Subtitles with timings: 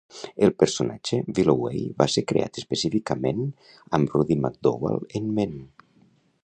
[0.45, 3.43] El personatge Willoway va ser creat específicament
[3.99, 5.57] amb Roddy McDowall en ment.